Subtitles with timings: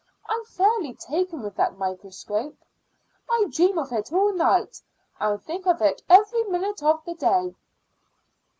[0.27, 2.57] I'm fairly taken with that microscope.
[3.29, 4.81] I dream of it at night,
[5.19, 7.53] and think of it every minute of the day."